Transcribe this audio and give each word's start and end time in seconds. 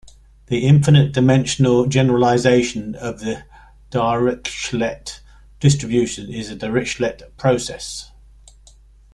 The 0.47 0.65
infinite-dimensional 0.65 1.85
generalization 1.85 2.95
of 2.95 3.19
the 3.19 3.43
Dirichlet 3.91 5.19
distribution 5.59 6.27
is 6.33 6.49
the 6.49 6.55
"Dirichlet 6.55 7.21
process". 7.37 8.09